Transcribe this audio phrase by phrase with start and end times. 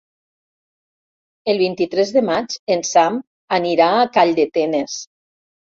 [1.53, 3.23] El vint-i-tres de maig en Sam
[3.61, 5.03] anirà a Calldetenes.